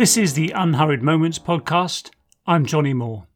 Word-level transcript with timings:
This 0.00 0.16
is 0.16 0.32
the 0.32 0.50
Unhurried 0.52 1.02
Moments 1.02 1.38
podcast. 1.38 2.08
I'm 2.46 2.64
Johnny 2.64 2.94
Moore. 2.94 3.26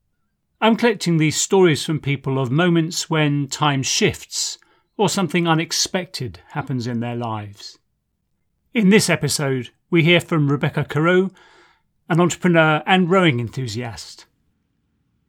I'm 0.62 0.76
collecting 0.76 1.18
these 1.18 1.36
stories 1.38 1.84
from 1.84 2.00
people 2.00 2.38
of 2.38 2.50
moments 2.50 3.10
when 3.10 3.48
time 3.48 3.82
shifts 3.82 4.56
or 4.96 5.10
something 5.10 5.46
unexpected 5.46 6.40
happens 6.52 6.86
in 6.86 7.00
their 7.00 7.16
lives. 7.16 7.78
In 8.72 8.88
this 8.88 9.10
episode, 9.10 9.72
we 9.90 10.04
hear 10.04 10.20
from 10.20 10.50
Rebecca 10.50 10.86
Carew, 10.86 11.28
an 12.08 12.18
entrepreneur 12.18 12.82
and 12.86 13.10
rowing 13.10 13.40
enthusiast. 13.40 14.24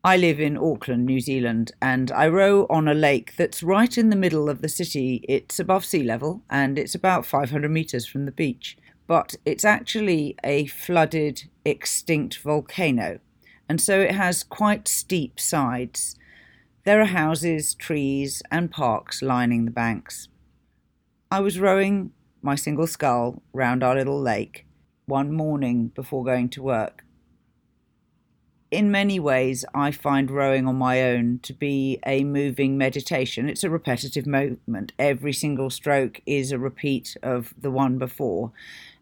I 0.06 0.16
live 0.16 0.40
in 0.40 0.56
Auckland, 0.56 1.06
New 1.06 1.20
Zealand, 1.20 1.74
and 1.82 2.14
I 2.14 2.30
row 2.30 2.66
on 2.70 2.88
a 2.88 2.94
lake 2.94 3.36
that's 3.36 3.62
right 3.62 3.98
in 3.98 4.10
the 4.10 4.16
middle 4.16 4.50
of 4.50 4.62
the 4.62 4.70
city. 4.70 5.26
It's 5.28 5.60
above 5.60 5.84
sea 5.84 6.04
level 6.04 6.44
and 6.50 6.80
it's 6.80 6.96
about 6.96 7.26
500 7.26 7.70
metres 7.70 8.08
from 8.08 8.24
the 8.24 8.32
beach, 8.32 8.78
but 9.08 9.36
it's 9.46 9.66
actually 9.66 10.36
a 10.44 10.66
flooded, 10.68 11.46
extinct 11.64 12.40
volcano, 12.40 13.20
and 13.70 13.80
so 13.80 14.00
it 14.00 14.12
has 14.12 14.44
quite 14.44 14.88
steep 14.88 15.40
sides. 15.40 16.16
There 16.84 17.02
are 17.02 17.06
houses, 17.06 17.74
trees, 17.74 18.44
and 18.52 18.70
parks 18.70 19.22
lining 19.22 19.66
the 19.66 19.72
banks. 19.72 20.28
I 21.32 21.40
was 21.40 21.60
rowing 21.60 22.12
my 22.42 22.56
single 22.56 22.88
scull 22.88 23.42
round 23.54 23.84
our 23.84 23.96
little 23.96 24.22
lake 24.22 24.66
one 25.06 25.32
morning 25.32 25.88
before 25.96 26.24
going 26.24 26.50
to 26.50 26.64
work 26.64 27.05
in 28.72 28.92
many 28.92 29.20
ways, 29.20 29.64
I 29.74 29.92
find 29.92 30.32
rowing 30.32 30.68
on 30.68 30.76
my 30.76 31.02
own 31.04 31.40
to 31.44 31.54
be 31.54 32.00
a 32.06 32.24
moving 32.24 32.78
meditation. 32.78 33.48
It's 33.48 33.64
a 33.64 33.70
repetitive 33.70 34.26
movement. 34.26 34.92
Every 34.98 35.34
single 35.34 35.70
stroke 35.70 36.22
is 36.26 36.52
a 36.52 36.60
repeat 36.60 37.16
of 37.22 37.54
the 37.58 37.72
one 37.72 37.98
before. 37.98 38.52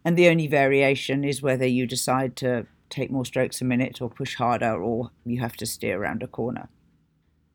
And 0.03 0.17
the 0.17 0.27
only 0.27 0.47
variation 0.47 1.23
is 1.23 1.41
whether 1.41 1.65
you 1.65 1.87
decide 1.87 2.35
to 2.37 2.67
take 2.89 3.09
more 3.09 3.25
strokes 3.25 3.61
a 3.61 3.65
minute 3.65 4.01
or 4.01 4.09
push 4.09 4.35
harder 4.35 4.81
or 4.81 5.11
you 5.25 5.39
have 5.39 5.55
to 5.57 5.65
steer 5.65 6.01
around 6.01 6.21
a 6.21 6.27
corner. 6.27 6.69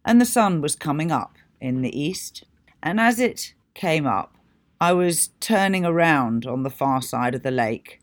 And 0.04 0.20
the 0.20 0.26
sun 0.26 0.62
was 0.62 0.74
coming 0.74 1.12
up 1.12 1.36
in 1.60 1.82
the 1.82 2.00
east. 2.00 2.44
And 2.82 2.98
as 2.98 3.20
it 3.20 3.54
came 3.74 4.06
up, 4.06 4.34
I 4.80 4.92
was 4.92 5.30
turning 5.40 5.84
around 5.84 6.46
on 6.46 6.62
the 6.62 6.70
far 6.70 7.02
side 7.02 7.34
of 7.34 7.42
the 7.42 7.50
lake 7.50 8.00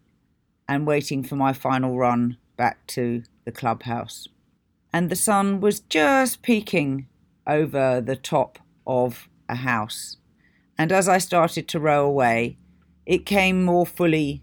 and 0.67 0.85
waiting 0.85 1.23
for 1.23 1.35
my 1.35 1.53
final 1.53 1.97
run 1.97 2.37
back 2.57 2.85
to 2.87 3.23
the 3.45 3.51
clubhouse. 3.51 4.27
And 4.93 5.09
the 5.09 5.15
sun 5.15 5.59
was 5.59 5.81
just 5.81 6.41
peeking 6.41 7.07
over 7.47 8.01
the 8.01 8.15
top 8.15 8.59
of 8.87 9.29
a 9.49 9.55
house. 9.55 10.17
And 10.77 10.91
as 10.91 11.07
I 11.07 11.17
started 11.17 11.67
to 11.69 11.79
row 11.79 12.05
away, 12.05 12.57
it 13.05 13.25
came 13.25 13.63
more 13.63 13.85
fully 13.85 14.41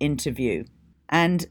into 0.00 0.30
view. 0.30 0.66
And 1.08 1.46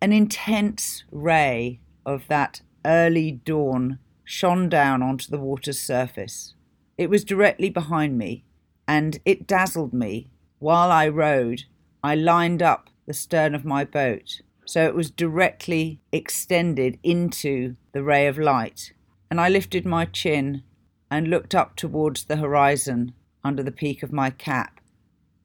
an 0.00 0.12
intense 0.12 1.04
ray 1.10 1.80
of 2.06 2.26
that 2.28 2.62
early 2.84 3.32
dawn 3.32 3.98
shone 4.24 4.68
down 4.68 5.02
onto 5.02 5.30
the 5.30 5.38
water's 5.38 5.80
surface. 5.80 6.54
It 6.96 7.10
was 7.10 7.24
directly 7.24 7.70
behind 7.70 8.18
me, 8.18 8.44
and 8.86 9.18
it 9.24 9.46
dazzled 9.46 9.92
me. 9.92 10.28
While 10.58 10.90
I 10.90 11.08
rowed, 11.08 11.64
I 12.02 12.14
lined 12.14 12.62
up 12.62 12.90
the 13.06 13.14
stern 13.14 13.54
of 13.54 13.64
my 13.64 13.84
boat 13.84 14.40
so 14.68 14.84
it 14.84 14.94
was 14.94 15.10
directly 15.10 15.98
extended 16.12 16.98
into 17.02 17.74
the 17.92 18.02
ray 18.02 18.26
of 18.26 18.36
light. 18.36 18.92
And 19.30 19.40
I 19.40 19.48
lifted 19.48 19.86
my 19.86 20.04
chin 20.04 20.62
and 21.10 21.28
looked 21.28 21.54
up 21.54 21.74
towards 21.74 22.24
the 22.24 22.36
horizon 22.36 23.14
under 23.42 23.62
the 23.62 23.72
peak 23.72 24.02
of 24.02 24.12
my 24.12 24.28
cap, 24.28 24.78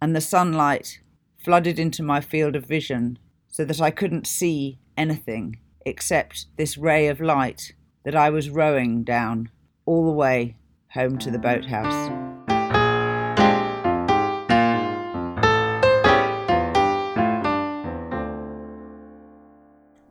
and 0.02 0.14
the 0.14 0.20
sunlight 0.20 1.00
flooded 1.42 1.80
into 1.80 2.04
my 2.04 2.20
field 2.20 2.58
of 2.58 2.66
vision 2.66 3.18
so 3.48 3.64
that 3.64 3.80
I 3.80 3.92
couldn't 3.92 4.28
see 4.28 4.80
anything 4.98 5.58
except 5.86 6.48
this 6.58 6.78
ray 6.78 7.08
of 7.08 7.22
light 7.22 7.76
that 8.04 8.16
I 8.16 8.30
was 8.30 8.50
rowing 8.50 9.06
down 9.06 9.50
all 9.86 10.06
the 10.06 10.12
way 10.12 10.58
home 10.90 11.18
to 11.20 11.32
the 11.32 11.40
boathouse. 11.40 12.33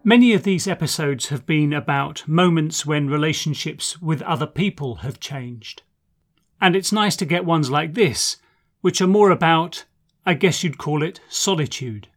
Many 0.05 0.33
of 0.33 0.43
these 0.43 0.67
episodes 0.67 1.29
have 1.29 1.47
been 1.47 1.73
about 1.73 2.27
moments 2.27 2.85
when 2.85 3.07
relationships 3.09 4.03
with 4.03 4.21
other 4.23 4.49
people 4.49 4.97
have 4.97 5.21
changed. 5.21 5.83
And 6.61 6.75
it's 6.75 6.91
nice 6.91 7.15
to 7.17 7.25
get 7.25 7.45
ones 7.45 7.71
like 7.71 7.95
this, 7.95 8.39
which 8.81 9.01
are 9.01 9.07
more 9.07 9.31
about, 9.31 9.85
I 10.27 10.35
guess 10.35 10.65
you'd 10.65 10.77
call 10.77 11.05
it, 11.05 11.21
solitude. 11.29 12.09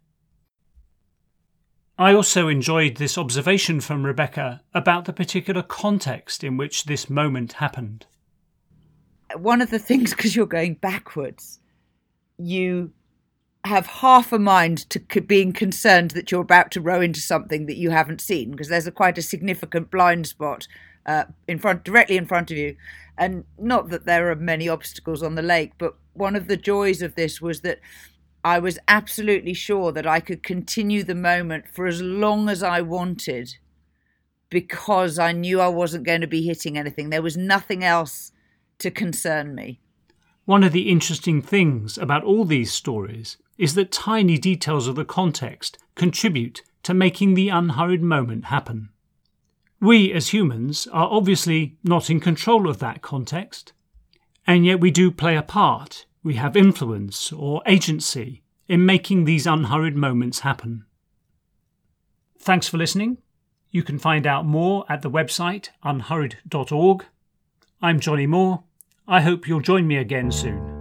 I 1.98 2.16
also 2.16 2.48
enjoyed 2.48 2.98
this 2.98 3.20
observation 3.20 3.80
from 3.82 4.04
Rebecca 4.04 4.62
about 4.74 5.06
the 5.06 5.14
particular 5.14 5.62
context 5.62 6.44
in 6.44 6.58
which 6.58 6.86
this 6.86 7.08
moment 7.08 7.54
happened. 7.54 8.08
One 9.38 9.62
of 9.62 9.70
the 9.70 9.80
things, 9.80 10.10
because 10.10 10.36
you're 10.36 10.48
going 10.48 10.74
backwards, 10.76 11.60
you 12.40 12.92
have 13.66 13.88
half 13.88 14.32
a 14.32 14.40
mind 14.40 14.90
to 14.92 15.00
being 15.22 15.52
concerned 15.52 16.12
that 16.12 16.32
you're 16.32 16.42
about 16.42 16.72
to 16.72 16.82
row 16.82 17.02
into 17.02 17.20
something 17.20 17.66
that 17.66 17.78
you 17.78 17.90
haven't 17.90 18.22
seen 18.22 18.52
because 18.52 18.70
there's 18.70 18.88
a 18.88 18.92
quite 18.92 19.18
a 19.18 19.24
significant 19.24 19.90
blind 19.90 20.28
spot 20.28 20.68
uh, 21.06 21.26
in 21.48 21.58
front 21.58 21.84
directly 21.84 22.18
in 22.18 22.26
front 22.26 22.52
of 22.52 22.58
you. 22.58 22.76
And 23.18 23.46
not 23.58 23.90
that 23.90 24.06
there 24.06 24.30
are 24.30 24.36
many 24.36 24.70
obstacles 24.70 25.24
on 25.24 25.36
the 25.36 25.42
lake 25.42 25.74
but 25.78 25.96
one 26.14 26.36
of 26.36 26.48
the 26.48 26.58
joys 26.58 27.02
of 27.02 27.16
this 27.16 27.42
was 27.42 27.62
that 27.62 27.80
I 28.44 28.60
was 28.60 28.78
absolutely 28.88 29.54
sure 29.54 29.92
that 29.92 30.06
I 30.06 30.20
could 30.20 30.44
continue 30.44 31.04
the 31.04 31.16
moment 31.16 31.68
for 31.68 31.88
as 31.88 32.02
long 32.02 32.48
as 32.48 32.62
I 32.62 32.82
wanted 32.82 33.56
because 34.50 35.18
I 35.18 35.32
knew 35.32 35.60
I 35.60 35.68
wasn't 35.68 36.06
going 36.06 36.22
to 36.22 36.28
be 36.28 36.44
hitting 36.44 36.78
anything. 36.78 37.10
There 37.10 37.24
was 37.24 37.36
nothing 37.36 37.84
else 37.84 38.32
to 38.78 38.92
concern 38.92 39.56
me 39.56 39.80
one 40.46 40.64
of 40.64 40.72
the 40.72 40.90
interesting 40.90 41.42
things 41.42 41.98
about 41.98 42.24
all 42.24 42.46
these 42.46 42.72
stories 42.72 43.38
is 43.58 43.74
that 43.74 43.92
tiny 43.92 44.38
details 44.38 44.88
of 44.88 44.96
the 44.96 45.06
context 45.06 45.78
contribute 45.96 46.62
to 46.84 46.94
making 46.94 47.34
the 47.34 47.50
unhurried 47.50 48.04
moment 48.04 48.46
happen. 48.46 48.90
We 49.82 50.14
as 50.14 50.30
humans 50.30 50.88
are 50.88 51.10
obviously 51.10 51.78
not 51.84 52.10
in 52.10 52.20
control 52.20 52.70
of 52.70 52.80
that 52.80 53.02
context, 53.02 53.74
and 54.46 54.66
yet 54.66 54.80
we 54.80 54.92
do 54.92 55.12
play 55.12 55.36
a 55.36 55.42
part. 55.42 56.06
We 56.24 56.36
have 56.36 56.56
influence 56.56 57.32
or 57.32 57.62
agency 57.66 58.44
in 58.68 58.86
making 58.86 59.26
these 59.26 59.48
unhurried 59.48 59.96
moments 59.96 60.40
happen. 60.40 60.86
Thanks 62.40 62.68
for 62.68 62.78
listening. 62.78 63.18
You 63.72 63.84
can 63.84 64.00
find 64.00 64.28
out 64.28 64.46
more 64.46 64.86
at 64.88 65.02
the 65.02 65.12
website 65.12 65.70
unhurried.org. 65.84 67.06
I'm 67.82 68.00
Johnny 68.00 68.28
Moore. 68.28 68.64
I 69.08 69.22
hope 69.22 69.48
you'll 69.48 69.60
join 69.60 69.86
me 69.88 69.98
again 69.98 70.32
soon. 70.32 70.75